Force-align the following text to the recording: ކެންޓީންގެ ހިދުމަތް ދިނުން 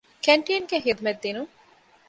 ކެންޓީންގެ 0.25 0.77
ހިދުމަތް 0.85 1.21
ދިނުން 1.23 1.51